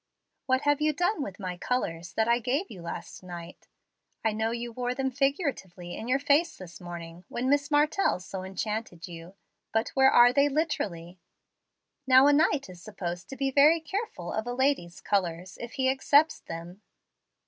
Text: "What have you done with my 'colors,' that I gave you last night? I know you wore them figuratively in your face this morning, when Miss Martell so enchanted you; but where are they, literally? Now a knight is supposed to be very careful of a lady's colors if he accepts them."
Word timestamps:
"What 0.47 0.61
have 0.61 0.81
you 0.81 0.93
done 0.93 1.21
with 1.21 1.39
my 1.39 1.57
'colors,' 1.57 2.13
that 2.15 2.27
I 2.27 2.39
gave 2.39 2.71
you 2.71 2.81
last 2.81 3.21
night? 3.21 3.67
I 4.25 4.31
know 4.31 4.49
you 4.49 4.71
wore 4.71 4.95
them 4.95 5.11
figuratively 5.11 5.95
in 5.95 6.07
your 6.07 6.17
face 6.17 6.57
this 6.57 6.81
morning, 6.81 7.23
when 7.29 7.49
Miss 7.51 7.69
Martell 7.69 8.19
so 8.19 8.41
enchanted 8.43 9.07
you; 9.07 9.35
but 9.71 9.89
where 9.89 10.09
are 10.09 10.33
they, 10.33 10.49
literally? 10.49 11.19
Now 12.07 12.25
a 12.25 12.33
knight 12.33 12.67
is 12.67 12.81
supposed 12.81 13.29
to 13.29 13.37
be 13.37 13.51
very 13.51 13.79
careful 13.79 14.33
of 14.33 14.47
a 14.47 14.53
lady's 14.53 15.01
colors 15.01 15.55
if 15.61 15.73
he 15.73 15.87
accepts 15.87 16.39
them." 16.39 16.81